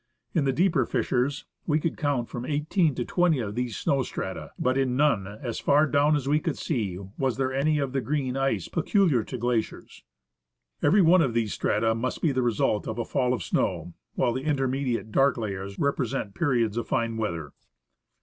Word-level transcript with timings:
In 0.33 0.45
the 0.45 0.51
deeper 0.51 0.87
fissures 0.87 1.45
we 1.67 1.79
counted 1.79 2.27
from 2.27 2.43
eighteen 2.43 2.95
to 2.95 3.05
twenty 3.05 3.37
of 3.37 3.53
these 3.53 3.77
snow 3.77 4.01
strata; 4.01 4.49
but 4.57 4.75
in 4.75 4.97
none, 4.97 5.27
as 5.27 5.59
far 5.59 5.85
down 5.85 6.15
as 6.15 6.27
we 6.27 6.39
could 6.39 6.57
see, 6.57 6.97
was 7.19 7.37
there 7.37 7.53
any 7.53 7.77
of 7.77 7.93
the 7.93 8.01
green 8.01 8.35
ice 8.35 8.67
peculiar 8.67 9.19
TRAVERSIXG 9.19 9.25
THE 9.25 9.27
SEWARD. 9.27 9.27
to 9.27 9.37
glaciers. 9.37 10.03
Every 10.81 11.01
one 11.03 11.21
of 11.21 11.35
these 11.35 11.53
strata 11.53 11.93
must 11.93 12.19
be 12.23 12.31
the 12.31 12.41
result 12.41 12.87
of 12.87 12.97
a 12.97 13.05
fall 13.05 13.31
of 13.31 13.43
snow, 13.43 13.93
while 14.15 14.33
the 14.33 14.41
intermediate 14.41 15.11
dark 15.11 15.37
layers 15.37 15.77
represent 15.77 16.33
periods 16.33 16.77
of 16.77 16.87
fine 16.87 17.17
weather. 17.17 17.51